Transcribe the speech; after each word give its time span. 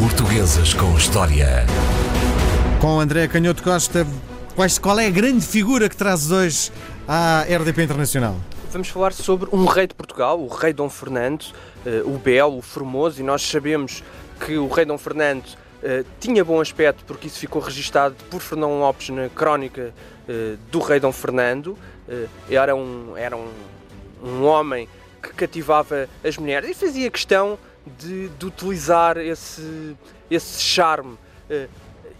Portuguesas 0.00 0.74
com 0.74 0.94
História. 0.94 1.64
Com 2.82 3.00
André 3.00 3.26
Canhoto 3.28 3.62
Costa, 3.62 4.06
quais- 4.54 4.78
qual 4.78 4.98
é 5.00 5.06
a 5.06 5.10
grande 5.10 5.46
figura 5.46 5.88
que 5.88 5.96
trazes 5.96 6.30
hoje 6.30 6.70
à 7.08 7.44
RDP 7.48 7.82
Internacional? 7.84 8.36
Vamos 8.70 8.88
falar 8.88 9.14
sobre 9.14 9.48
um 9.54 9.64
rei 9.64 9.86
de 9.86 9.94
Portugal, 9.94 10.38
o 10.38 10.48
rei 10.48 10.74
Dom 10.74 10.90
Fernando, 10.90 11.46
eh, 11.86 12.02
o 12.04 12.18
belo, 12.18 12.58
o 12.58 12.62
formoso, 12.62 13.20
e 13.20 13.24
nós 13.24 13.40
sabemos 13.40 14.02
que 14.38 14.58
o 14.58 14.68
rei 14.68 14.84
Dom 14.84 14.98
Fernando 14.98 15.44
eh, 15.82 16.04
tinha 16.20 16.44
bom 16.44 16.60
aspecto, 16.60 17.02
porque 17.06 17.26
isso 17.28 17.38
ficou 17.38 17.62
registado 17.62 18.14
por 18.30 18.42
Fernão 18.42 18.78
Lopes 18.80 19.08
na 19.08 19.30
crónica 19.30 19.94
eh, 20.28 20.56
do 20.70 20.78
rei 20.80 21.00
Dom 21.00 21.12
Fernando. 21.12 21.76
Era 22.50 22.76
um, 22.76 23.14
era 23.16 23.34
um, 23.36 23.48
um 24.22 24.44
homem 24.44 24.88
que 25.22 25.30
cativava 25.30 26.06
as 26.22 26.36
mulheres 26.36 26.70
e 26.70 26.74
fazia 26.74 27.10
questão 27.10 27.58
de, 27.98 28.28
de 28.28 28.46
utilizar 28.46 29.16
esse, 29.18 29.96
esse 30.30 30.60
charme. 30.60 31.16
Eh, 31.48 31.68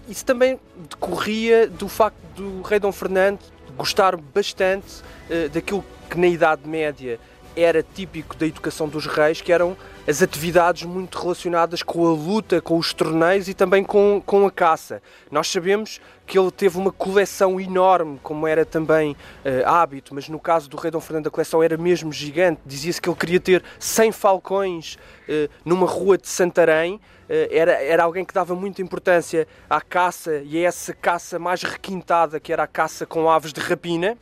isso 0.08 0.24
também 0.24 0.60
decorria 0.88 1.66
do 1.68 1.88
facto 1.88 2.16
do 2.36 2.62
rei 2.62 2.78
Dom 2.78 2.92
Fernando 2.92 3.40
gostar 3.76 4.16
bastante 4.16 5.02
eh, 5.28 5.48
daquilo 5.48 5.84
que 6.08 6.18
na 6.18 6.28
Idade 6.28 6.68
Média 6.68 7.18
era 7.56 7.82
típico 7.82 8.36
da 8.36 8.46
educação 8.46 8.86
dos 8.88 9.06
reis, 9.06 9.40
que 9.40 9.50
eram 9.50 9.76
as 10.06 10.22
atividades 10.22 10.84
muito 10.84 11.18
relacionadas 11.18 11.82
com 11.82 12.06
a 12.06 12.10
luta, 12.10 12.60
com 12.60 12.76
os 12.76 12.92
torneios 12.92 13.48
e 13.48 13.54
também 13.54 13.82
com, 13.82 14.22
com 14.24 14.46
a 14.46 14.50
caça. 14.50 15.02
Nós 15.30 15.48
sabemos 15.48 16.00
que 16.26 16.38
ele 16.38 16.50
teve 16.50 16.76
uma 16.76 16.92
coleção 16.92 17.60
enorme, 17.60 18.20
como 18.22 18.46
era 18.46 18.64
também 18.64 19.16
eh, 19.44 19.62
hábito, 19.64 20.14
mas 20.14 20.28
no 20.28 20.38
caso 20.38 20.68
do 20.68 20.76
rei 20.76 20.90
Dom 20.90 21.00
Fernando 21.00 21.28
a 21.28 21.30
coleção 21.30 21.62
era 21.62 21.76
mesmo 21.76 22.12
gigante. 22.12 22.60
Dizia-se 22.66 23.00
que 23.00 23.08
ele 23.08 23.16
queria 23.16 23.40
ter 23.40 23.64
100 23.78 24.12
falcões 24.12 24.98
eh, 25.28 25.48
numa 25.64 25.86
rua 25.86 26.18
de 26.18 26.28
Santarém. 26.28 27.00
Eh, 27.28 27.48
era, 27.50 27.72
era 27.72 28.04
alguém 28.04 28.24
que 28.24 28.34
dava 28.34 28.54
muita 28.54 28.82
importância 28.82 29.46
à 29.70 29.80
caça 29.80 30.42
e 30.44 30.58
a 30.58 30.68
essa 30.68 30.92
caça 30.92 31.38
mais 31.38 31.62
requintada, 31.62 32.38
que 32.38 32.52
era 32.52 32.64
a 32.64 32.68
caça 32.68 33.06
com 33.06 33.30
aves 33.30 33.52
de 33.52 33.60
rapina. 33.60 34.18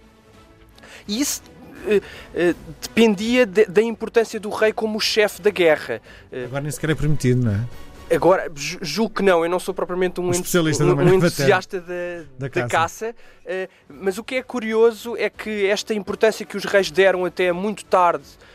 E 1.08 1.20
isso 1.20 1.42
dependia 2.82 3.46
de- 3.46 3.66
da 3.66 3.82
importância 3.82 4.38
do 4.40 4.50
rei 4.50 4.72
como 4.72 5.00
chefe 5.00 5.40
da 5.42 5.50
guerra. 5.50 6.00
Eh, 6.32 6.44
Agora 6.44 6.62
nem 6.62 6.70
sequer 6.70 6.90
é 6.90 6.94
permitido, 6.94 7.44
não 7.44 7.52
é? 7.52 7.60
Agora, 8.14 8.50
ju- 8.54 8.78
julgo 8.82 9.14
que 9.14 9.22
não, 9.22 9.42
eu 9.44 9.50
não 9.50 9.58
sou 9.58 9.72
propriamente 9.72 10.20
um, 10.20 10.26
Um 10.26 10.30
especialista 10.30 10.84
um- 10.84 10.94
um 10.94 11.14
entusiasta 11.14 11.80
da, 11.80 11.86
Da 12.38 12.48
da 12.48 12.50
caça. 12.50 12.68
caça, 12.68 13.14
eh, 13.46 13.68
mas 13.88 14.18
o 14.18 14.24
que 14.24 14.34
é 14.36 14.42
curioso 14.42 15.16
é 15.16 15.30
que 15.30 15.66
esta 15.66 15.94
importância 15.94 16.44
que 16.44 16.56
os 16.56 16.64
reis 16.64 16.90
deram 16.90 17.24
até 17.24 17.50
muito 17.50 17.82
tarde 17.86 18.24
eh, 18.26 18.53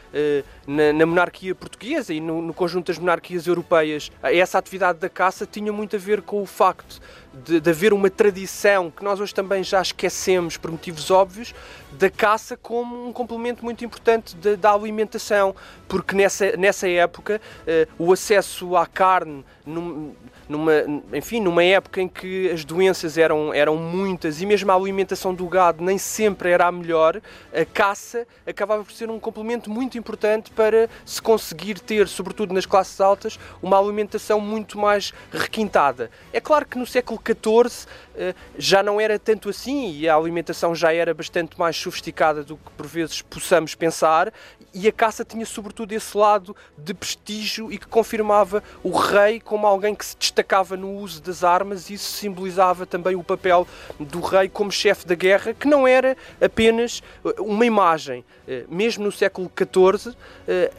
na, 0.67 0.93
na 0.93 1.05
monarquia 1.05 1.53
portuguesa 1.55 2.13
e 2.13 2.19
no, 2.19 2.41
no 2.41 2.53
conjunto 2.53 2.87
das 2.87 2.97
monarquias 2.97 3.47
europeias, 3.47 4.11
essa 4.23 4.57
atividade 4.57 4.99
da 4.99 5.09
caça 5.09 5.45
tinha 5.45 5.71
muito 5.71 5.95
a 5.95 5.99
ver 5.99 6.21
com 6.21 6.41
o 6.41 6.45
facto 6.45 6.99
de, 7.45 7.59
de 7.59 7.69
haver 7.69 7.93
uma 7.93 8.09
tradição 8.09 8.89
que 8.89 9.03
nós 9.03 9.19
hoje 9.19 9.33
também 9.33 9.63
já 9.63 9.81
esquecemos 9.81 10.57
por 10.57 10.71
motivos 10.71 11.11
óbvios 11.11 11.53
da 11.91 12.09
caça 12.09 12.57
como 12.57 13.07
um 13.07 13.13
complemento 13.13 13.63
muito 13.63 13.85
importante 13.85 14.35
da- 14.35 14.55
da 14.55 14.73
alimentação, 14.73 15.55
porque 15.87 16.15
nessa, 16.15 16.55
nessa 16.57 16.87
época 16.87 17.39
eh, 17.67 17.87
o 17.97 18.11
acesso 18.11 18.75
à 18.75 18.85
carne 18.87 19.45
num- 19.65 20.13
numa, 20.47 20.71
enfim, 21.13 21.39
numa 21.39 21.63
época 21.63 22.01
em 22.01 22.07
que 22.07 22.49
as 22.49 22.65
doenças 22.65 23.19
eram, 23.19 23.53
eram 23.53 23.75
muitas 23.75 24.41
e 24.41 24.45
mesmo 24.47 24.71
a 24.71 24.75
alimentação 24.75 25.31
do 25.31 25.45
gado 25.45 25.83
nem 25.83 25.99
sempre 25.99 26.49
era 26.49 26.65
a 26.65 26.71
melhor, 26.71 27.21
a 27.53 27.65
caça 27.65 28.25
acabava 28.47 28.83
por 28.83 28.91
ser 28.91 29.11
um 29.11 29.19
complemento 29.19 29.69
muito 29.69 29.98
importante 29.99 30.51
para 30.51 30.89
se 31.05 31.21
conseguir 31.21 31.79
ter, 31.79 32.07
sobretudo 32.07 32.53
nas 32.53 32.65
classes 32.65 32.99
altas, 32.99 33.39
uma 33.61 33.77
alimentação 33.77 34.39
muito 34.39 34.77
mais 34.79 35.13
requintada. 35.31 36.09
É 36.33 36.39
claro 36.41 36.65
que 36.65 36.77
no 36.77 36.85
século 36.85 37.19
XIV 37.23 37.87
eh, 38.15 38.33
já 38.57 38.81
não 38.81 38.99
era 38.99 39.19
tanto 39.19 39.49
assim 39.49 39.91
e 39.91 40.09
a 40.09 40.15
alimentação 40.15 40.73
já 40.73 40.93
era 40.93 41.13
bastante 41.13 41.57
mais 41.59 41.75
sofisticada 41.77 42.43
do 42.43 42.57
que 42.57 42.71
por 42.75 42.87
vezes 42.87 43.21
possamos 43.21 43.75
pensar 43.75 44.33
e 44.73 44.87
a 44.87 44.91
caça 44.91 45.25
tinha 45.25 45.45
sobretudo 45.45 45.93
esse 45.93 46.17
lado 46.17 46.55
de 46.77 46.93
prestígio 46.93 47.71
e 47.71 47.77
que 47.77 47.87
confirmava 47.87 48.63
o 48.83 48.91
rei 48.91 49.39
como 49.39 49.65
alguém 49.65 49.95
que 49.95 50.05
se 50.05 50.15
destacava 50.17 50.75
no 50.77 50.91
uso 50.97 51.21
das 51.21 51.43
armas 51.43 51.89
e 51.89 51.93
isso 51.93 52.11
simbolizava 52.11 52.85
também 52.85 53.15
o 53.15 53.23
papel 53.23 53.67
do 53.99 54.19
rei 54.19 54.49
como 54.49 54.71
chefe 54.71 55.07
da 55.07 55.15
guerra, 55.15 55.53
que 55.53 55.67
não 55.67 55.87
era 55.87 56.15
apenas 56.41 57.01
eh, 57.25 57.35
uma 57.39 57.65
imagem. 57.65 58.23
Eh, 58.47 58.65
Mesmo 58.69 59.05
no 59.05 59.11
século 59.11 59.51
XIV, 59.55 59.88
eh, 60.47 60.71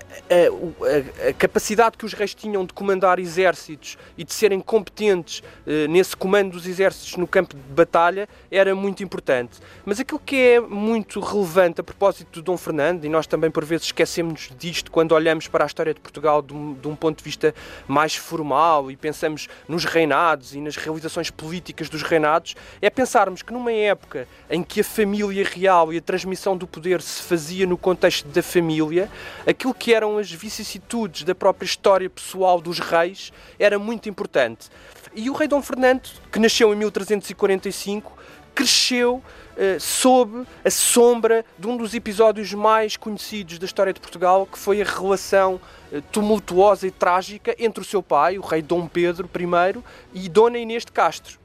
a, 0.48 0.53
o- 0.53 0.75
a- 0.84 1.28
a 1.28 1.32
capacidade 1.32 1.97
que 1.97 2.04
os 2.04 2.12
reis 2.12 2.34
tinham 2.34 2.65
de 2.65 2.72
comandar 2.72 3.19
exércitos 3.19 3.97
e 4.16 4.25
de 4.25 4.32
serem 4.32 4.60
competentes 4.60 5.43
eh, 5.66 5.87
nesse 5.88 6.16
comando 6.16 6.53
dos 6.53 6.66
exércitos 6.66 7.16
no 7.16 7.26
campo 7.26 7.54
de 7.56 7.62
batalha 7.72 8.28
era 8.50 8.75
muito 8.75 9.03
importante. 9.03 9.59
Mas 9.84 10.00
aquilo 10.00 10.20
que 10.20 10.37
é 10.37 10.60
muito 10.60 11.20
relevante 11.20 11.81
a 11.81 11.84
propósito 11.84 12.41
do 12.41 12.43
Dom 12.43 12.56
Fernando, 12.56 13.04
e 13.04 13.09
nós 13.09 13.26
também 13.26 13.50
por 13.50 13.65
vezes 13.65 13.87
esquecemos 13.87 14.50
disto 14.59 14.91
quando 14.91 15.12
olhamos 15.12 15.49
para 15.49 15.65
a 15.65 15.66
história 15.66 15.94
de 15.94 16.00
Portugal 16.00 16.43
de 16.43 16.53
um, 16.53 16.75
de 16.75 16.88
um 16.88 16.97
ponto 16.97 17.19
de 17.19 17.25
vista 17.25 17.54
mais 17.87 18.15
formal 18.16 18.91
e 18.91 18.97
pensamos 18.97 19.49
nos 19.69 19.84
reinados 19.84 20.54
e 20.54 20.60
nas 20.60 20.76
realizações 20.76 21.31
políticas 21.31 21.88
dos 21.88 22.03
reinados, 22.03 22.54
é 22.82 22.91
pensarmos 22.91 23.43
que 23.43 23.53
numa 23.53 23.72
época 23.72 24.26
em 24.50 24.62
que 24.62 24.81
a 24.81 24.84
família 24.84 25.44
real 25.44 25.93
e 25.93 25.99
a 25.99 26.00
transmissão 26.00 26.56
do 26.56 26.66
poder 26.66 27.00
se 27.00 27.22
fazia 27.22 27.66
no 27.66 27.78
contexto 27.78 28.26
da 28.28 28.43
família, 28.43 29.00
aquilo 29.47 29.72
que 29.72 29.94
eram 29.94 30.19
as 30.19 30.31
vicissitudes 30.31 31.22
da 31.22 31.34
própria 31.34 31.66
história 31.66 32.11
pessoal 32.11 32.61
dos 32.61 32.78
reis 32.78 33.33
era 33.59 33.78
muito 33.78 34.09
importante. 34.09 34.69
E 35.15 35.28
o 35.31 35.33
rei 35.33 35.49
Dom 35.49 35.62
Fernando, 35.62 36.09
que 36.31 36.38
nasceu 36.38 36.72
em 36.72 36.77
1345, 36.77 38.12
cresceu 38.55 39.22
eh, 39.56 39.78
sob 39.78 40.47
a 40.65 40.71
sombra 40.71 41.44
de 41.59 41.66
um 41.66 41.77
dos 41.77 41.94
episódios 41.94 42.53
mais 42.55 42.97
conhecidos 42.97 43.59
da 43.59 43.66
história 43.66 43.93
de 43.93 44.00
Portugal, 44.00 44.47
que 44.50 44.59
foi 44.59 44.81
a 44.81 44.84
relação 44.84 45.61
eh, 45.93 46.00
tumultuosa 46.12 46.87
e 46.87 46.91
trágica 46.91 47.55
entre 47.59 47.82
o 47.82 47.84
seu 47.84 48.03
pai, 48.03 48.38
o 48.38 48.43
rei 48.43 48.62
Dom 48.62 48.87
Pedro 48.87 49.28
I, 49.34 49.82
e 50.15 50.28
Dona 50.28 50.59
Inês 50.59 50.84
de 50.84 50.93
Castro. 50.93 51.38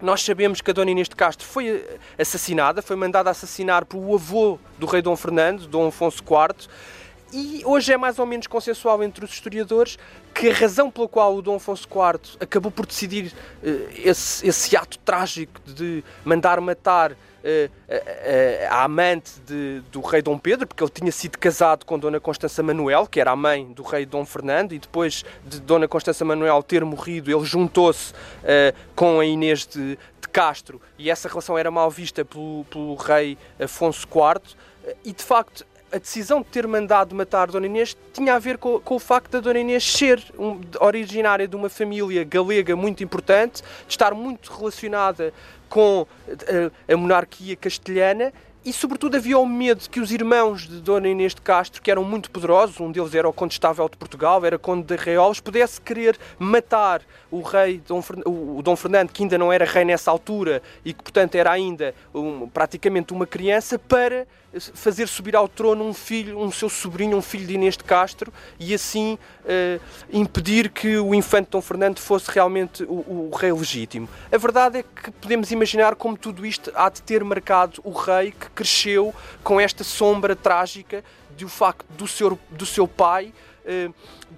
Nós 0.00 0.22
sabemos 0.22 0.60
que 0.60 0.70
a 0.70 0.74
Dona 0.74 0.92
Inês 0.92 1.08
de 1.08 1.16
Castro 1.16 1.44
foi 1.44 1.68
eh, 1.68 1.98
assassinada, 2.22 2.80
foi 2.80 2.94
mandada 2.94 3.30
assassinar 3.30 3.84
pelo 3.84 4.14
avô 4.14 4.56
do 4.78 4.86
rei 4.86 5.02
Dom 5.02 5.16
Fernando, 5.16 5.66
Dom 5.66 5.88
Afonso 5.88 6.22
IV, 6.22 6.68
e 7.32 7.62
hoje 7.64 7.92
é 7.92 7.96
mais 7.96 8.18
ou 8.18 8.26
menos 8.26 8.46
consensual 8.46 9.02
entre 9.02 9.24
os 9.24 9.30
historiadores 9.32 9.98
que 10.34 10.48
a 10.48 10.54
razão 10.54 10.90
pela 10.90 11.08
qual 11.08 11.34
o 11.36 11.42
Dom 11.42 11.56
Afonso 11.56 11.86
IV 11.90 12.36
acabou 12.40 12.70
por 12.70 12.86
decidir 12.86 13.32
eh, 13.62 13.86
esse, 14.04 14.46
esse 14.46 14.76
ato 14.76 14.98
trágico 15.00 15.60
de 15.66 16.02
mandar 16.24 16.60
matar 16.60 17.16
eh, 17.44 17.68
a, 18.70 18.74
a- 18.80 18.84
amante 18.84 19.32
de- 19.46 19.80
do 19.92 20.00
rei 20.00 20.22
Dom 20.22 20.38
Pedro, 20.38 20.66
porque 20.66 20.82
ele 20.82 20.90
tinha 20.90 21.12
sido 21.12 21.38
casado 21.38 21.84
com 21.84 21.98
Dona 21.98 22.18
Constança 22.20 22.62
Manuel, 22.62 23.06
que 23.06 23.20
era 23.20 23.30
a 23.32 23.36
mãe 23.36 23.72
do 23.72 23.82
rei 23.82 24.06
Dom 24.06 24.24
Fernando, 24.24 24.72
e 24.72 24.78
depois 24.78 25.24
de 25.44 25.60
Dona 25.60 25.86
Constança 25.88 26.24
Manuel 26.24 26.62
ter 26.62 26.84
morrido, 26.84 27.30
ele 27.30 27.44
juntou-se 27.44 28.12
eh, 28.44 28.72
com 28.94 29.20
a 29.20 29.24
Inês 29.26 29.66
de, 29.66 29.96
de 30.20 30.28
Castro, 30.32 30.80
e 30.98 31.10
essa 31.10 31.28
relação 31.28 31.58
era 31.58 31.70
mal 31.70 31.90
vista 31.90 32.24
pelo, 32.24 32.64
pelo 32.70 32.94
rei 32.94 33.36
Afonso 33.60 34.06
IV, 34.06 34.56
e 35.04 35.12
de 35.12 35.22
facto 35.22 35.66
a 35.92 35.98
decisão 35.98 36.40
de 36.42 36.46
ter 36.48 36.66
mandado 36.66 37.14
matar 37.14 37.48
Dona 37.50 37.66
Inês 37.66 37.96
tinha 38.12 38.34
a 38.34 38.38
ver 38.38 38.58
com, 38.58 38.78
com 38.80 38.96
o 38.96 38.98
facto 38.98 39.30
da 39.32 39.40
Dona 39.40 39.58
Inês 39.58 39.84
ser 39.84 40.22
um- 40.38 40.60
originária 40.80 41.48
de 41.48 41.56
uma 41.56 41.68
família 41.70 42.24
galega 42.24 42.76
muito 42.76 43.02
importante, 43.02 43.62
de 43.86 43.92
estar 43.94 44.12
muito 44.14 44.52
relacionada 44.52 45.32
com 45.68 46.06
eh, 46.28 46.70
a 46.92 46.96
monarquia 46.96 47.56
castelhana 47.56 48.32
e, 48.64 48.72
sobretudo, 48.72 49.16
havia 49.16 49.38
o 49.38 49.46
medo 49.46 49.88
que 49.88 50.00
os 50.00 50.12
irmãos 50.12 50.66
de 50.68 50.80
Dona 50.80 51.08
Inês 51.08 51.34
de 51.34 51.40
Castro, 51.40 51.80
que 51.80 51.90
eram 51.90 52.04
muito 52.04 52.30
poderosos, 52.30 52.78
um 52.80 52.90
deles 52.92 53.14
era 53.14 53.28
o 53.28 53.32
Condestável 53.32 53.88
de 53.88 53.96
Portugal, 53.96 54.44
era 54.44 54.58
Conde 54.58 54.82
de 54.82 54.94
Arraiolos, 54.94 55.40
pudesse 55.40 55.80
querer 55.80 56.18
matar 56.38 57.00
o 57.30 57.40
rei 57.40 57.80
Dom, 57.86 58.02
o 58.26 58.60
Dom 58.62 58.76
Fernando, 58.76 59.10
que 59.10 59.22
ainda 59.22 59.38
não 59.38 59.52
era 59.52 59.64
rei 59.64 59.84
nessa 59.84 60.10
altura 60.10 60.60
e 60.84 60.92
que, 60.92 61.02
portanto, 61.02 61.36
era 61.36 61.50
ainda 61.50 61.94
um- 62.14 62.48
praticamente 62.48 63.12
uma 63.12 63.26
criança, 63.26 63.78
para 63.78 64.26
fazer 64.74 65.06
subir 65.06 65.36
ao 65.36 65.46
trono 65.46 65.84
um 65.84 65.92
filho, 65.92 66.38
um 66.38 66.50
seu 66.50 66.70
sobrinho, 66.70 67.18
um 67.18 67.22
filho 67.22 67.46
de 67.46 67.54
Inês 67.54 67.76
de 67.76 67.84
Castro, 67.84 68.32
e 68.58 68.72
assim 68.74 69.18
eh, 69.46 69.78
impedir 70.10 70.70
que 70.70 70.96
o 70.96 71.14
infante 71.14 71.50
Dom 71.50 71.60
Fernando 71.60 71.98
fosse 71.98 72.30
realmente 72.30 72.82
o, 72.84 73.28
o 73.30 73.36
rei 73.36 73.52
legítimo. 73.52 74.08
A 74.32 74.38
verdade 74.38 74.78
é 74.78 74.82
que 74.82 75.10
podemos 75.10 75.50
imaginar 75.50 75.57
como 75.96 76.16
tudo 76.16 76.44
isto 76.46 76.70
há 76.74 76.88
de 76.88 77.02
ter 77.02 77.22
marcado 77.24 77.80
o 77.84 77.90
rei 77.92 78.32
que 78.32 78.48
cresceu 78.50 79.14
com 79.42 79.60
esta 79.60 79.82
sombra 79.84 80.34
trágica 80.36 81.04
do 81.36 81.48
facto 81.48 81.84
do 81.90 82.06
seu, 82.06 82.38
do 82.50 82.66
seu 82.66 82.86
pai 82.88 83.32
eh, 83.64 83.90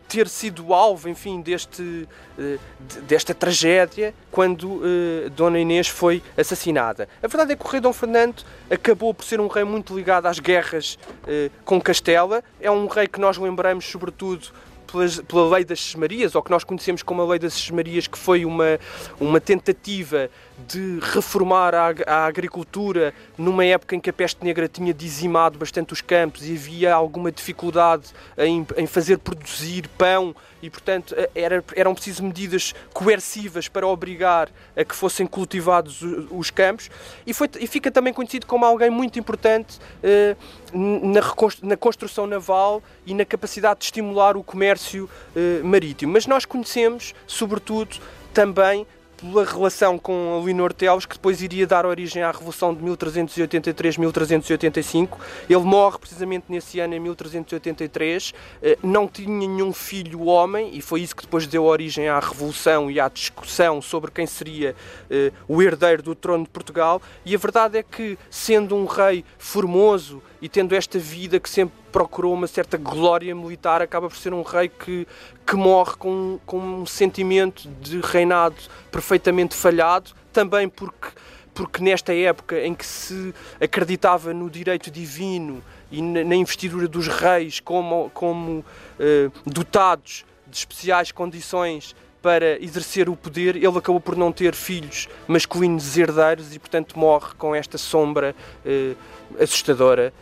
ter 0.08 0.28
sido 0.28 0.74
alvo, 0.74 1.08
enfim, 1.08 1.40
deste, 1.40 2.08
eh, 2.38 2.58
de- 2.80 3.00
desta 3.02 3.32
tragédia 3.34 4.12
quando 4.30 4.82
eh, 4.84 5.28
Dona 5.30 5.58
Inês 5.58 5.86
foi 5.88 6.22
assassinada. 6.36 7.08
A 7.22 7.26
verdade 7.28 7.52
é 7.52 7.56
que 7.56 7.64
o 7.64 7.68
rei 7.68 7.80
Dom 7.80 7.92
Fernando 7.92 8.42
acabou 8.70 9.14
por 9.14 9.24
ser 9.24 9.40
um 9.40 9.46
rei 9.46 9.64
muito 9.64 9.96
ligado 9.96 10.26
às 10.26 10.38
guerras 10.40 10.98
eh, 11.26 11.48
com 11.64 11.80
Castela. 11.80 12.42
É 12.60 12.70
um 12.70 12.86
rei 12.88 13.06
que 13.06 13.20
nós 13.20 13.38
lembramos, 13.38 13.84
sobretudo, 13.84 14.48
pelas, 14.90 15.20
pela 15.20 15.48
lei 15.54 15.64
das 15.64 15.80
Sesmarias, 15.80 16.34
ou 16.34 16.42
que 16.42 16.50
nós 16.50 16.64
conhecemos 16.64 17.02
como 17.02 17.22
a 17.22 17.26
lei 17.26 17.38
das 17.38 17.54
Sesmarias, 17.54 18.06
que 18.06 18.18
foi 18.18 18.44
uma, 18.44 18.78
uma 19.18 19.40
tentativa 19.40 20.30
de 20.66 20.98
reformar 21.00 21.74
a, 21.74 21.94
a, 22.06 22.26
agricultura 22.26 23.14
numa 23.36 23.64
época 23.64 23.96
em 23.96 24.00
que 24.00 24.10
a 24.10 24.12
peste 24.12 24.44
negra 24.44 24.68
tinha 24.68 24.92
dizimado 24.92 25.58
bastante 25.58 25.92
os 25.92 26.00
campos 26.00 26.46
e 26.46 26.52
havia 26.52 26.94
alguma 26.94 27.32
dificuldade 27.32 28.08
em, 28.36 28.66
em 28.76 28.86
fazer 28.86 29.18
produzir 29.18 29.88
pão 29.96 30.34
e, 30.62 30.68
portanto, 30.68 31.14
era, 31.34 31.64
eram 31.74 31.94
precisas 31.94 32.20
medidas 32.20 32.74
coercivas 32.92 33.68
para 33.68 33.86
obrigar 33.86 34.48
a 34.76 34.84
que 34.84 34.94
fossem 34.94 35.26
cultivados 35.26 36.02
os 36.30 36.50
campos. 36.50 36.90
E, 37.26 37.32
foi, 37.32 37.48
e 37.58 37.66
fica 37.66 37.90
também 37.90 38.12
conhecido 38.12 38.46
como 38.46 38.64
alguém 38.64 38.90
muito 38.90 39.18
importante 39.18 39.78
eh, 40.02 40.36
na, 40.72 41.20
na, 41.62 41.76
construção 41.76 42.26
naval 42.26 42.82
e 43.06 43.14
na 43.14 43.24
capacidade 43.24 43.80
de 43.80 43.86
estimular 43.86 44.36
o 44.36 44.42
comércio 44.42 45.08
eh, 45.34 45.60
marítimo. 45.62 46.12
Mas 46.12 46.26
nós 46.26 46.44
conhecemos, 46.44 47.14
sobretudo, 47.26 47.96
também 48.32 48.86
pela 49.20 49.44
relação 49.44 49.98
com 49.98 50.40
a 50.40 50.44
Leonor 50.44 50.72
Teles, 50.72 51.04
que 51.04 51.16
depois 51.16 51.42
iria 51.42 51.66
dar 51.66 51.84
origem 51.84 52.22
à 52.22 52.30
Revolução 52.30 52.72
de 52.74 52.82
1383-1385. 52.82 55.18
Ele 55.48 55.60
morre 55.60 55.98
precisamente 55.98 56.46
nesse 56.48 56.80
ano, 56.80 56.94
em 56.94 57.00
1383. 57.00 58.32
Eh, 58.62 58.78
não 58.82 59.06
tinha 59.06 59.28
nenhum 59.28 59.72
filho 59.72 60.24
homem, 60.24 60.70
e 60.72 60.80
foi 60.80 61.02
isso 61.02 61.14
que 61.14 61.22
depois 61.22 61.46
deu 61.46 61.64
origem 61.64 62.08
à 62.08 62.18
Revolução 62.18 62.90
e 62.90 62.98
à 62.98 63.08
discussão 63.08 63.82
sobre 63.82 64.10
quem 64.10 64.26
seria 64.26 64.74
eh, 65.10 65.30
o 65.46 65.62
herdeiro 65.62 66.02
do 66.02 66.14
trono 66.14 66.44
de 66.44 66.50
Portugal. 66.50 67.02
E 67.24 67.34
a 67.34 67.38
verdade 67.38 67.78
é 67.78 67.82
que, 67.82 68.18
sendo 68.30 68.74
um 68.74 68.86
rei 68.86 69.24
formoso 69.38 70.22
e 70.40 70.48
tendo 70.48 70.74
esta 70.74 70.98
vida 70.98 71.38
que 71.38 71.48
sempre 71.48 71.74
procurou 71.92 72.32
uma 72.32 72.46
certa 72.46 72.76
glória 72.76 73.34
militar, 73.34 73.82
acaba 73.82 74.08
por 74.08 74.16
ser 74.16 74.32
um 74.32 74.42
rei 74.42 74.68
que, 74.68 75.06
que 75.46 75.56
morre 75.56 75.96
com, 75.98 76.38
com 76.46 76.58
um 76.58 76.86
sentimento 76.86 77.68
de 77.80 78.00
reinado 78.00 78.56
perfeitamente 78.90 79.54
falhado, 79.54 80.12
também 80.32 80.68
porque, 80.68 81.08
porque 81.52 81.82
nesta 81.82 82.14
época 82.14 82.58
em 82.60 82.74
que 82.74 82.86
se 82.86 83.34
acreditava 83.60 84.32
no 84.32 84.48
direito 84.48 84.90
divino 84.90 85.62
e 85.90 86.00
na 86.00 86.36
investidura 86.36 86.86
dos 86.86 87.08
reis 87.08 87.60
como, 87.60 88.10
como 88.14 88.60
uh, 88.60 89.32
dotados 89.44 90.24
de 90.46 90.56
especiais 90.56 91.12
condições 91.12 91.94
para 92.22 92.62
exercer 92.62 93.08
o 93.08 93.16
poder, 93.16 93.56
ele 93.56 93.78
acabou 93.78 94.00
por 94.00 94.16
não 94.16 94.30
ter 94.30 94.54
filhos 94.54 95.08
masculinos 95.26 95.96
herdeiros 95.96 96.54
e, 96.54 96.58
portanto, 96.58 96.98
morre 96.98 97.32
com 97.38 97.54
esta 97.54 97.78
sombra 97.78 98.34
uh, 98.64 99.42
assustadora 99.42 100.12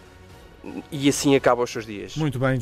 e 0.90 1.08
assim 1.08 1.34
acaba 1.34 1.62
os 1.62 1.70
seus 1.70 1.86
dias. 1.86 2.16
Muito 2.16 2.38
bem. 2.38 2.58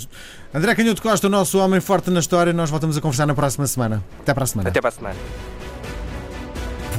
André 0.55 0.75
Canhoto 0.75 1.03
Costa, 1.03 1.27
o 1.27 1.31
nosso 1.31 1.59
homem 1.59 1.81
forte 1.81 2.11
na 2.11 2.21
história, 2.21 2.53
nós 2.53 2.71
voltamos 2.71 2.97
a 2.97 3.01
conversar 3.01 3.27
na 3.27 3.35
próxima 3.35 3.67
semana. 3.67 4.03
Até 4.21 4.35
para 4.35 4.45
a 4.45 4.47
semana. 4.47 4.69
Até 4.69 4.81
para 4.81 4.89
a 4.89 4.93
semana. 4.93 5.17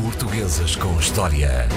Portuguesas 0.02 0.76
com 0.76 1.00
História. 1.00 1.68